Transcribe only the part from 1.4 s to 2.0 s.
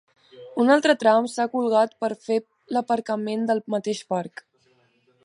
colgat